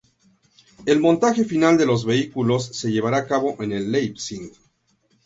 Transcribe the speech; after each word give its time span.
El 0.87 0.99
montaje 0.99 1.45
final 1.45 1.77
de 1.77 1.85
los 1.85 2.05
vehículos 2.07 2.65
se 2.65 2.91
llevará 2.91 3.17
a 3.17 3.27
cabo 3.27 3.55
en 3.61 3.91
Leipzig. 3.91 4.51